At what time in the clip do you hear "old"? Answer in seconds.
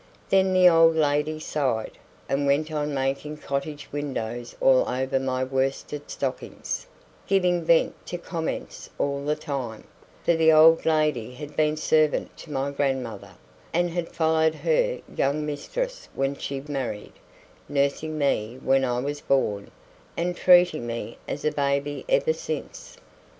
0.67-0.95, 10.51-10.87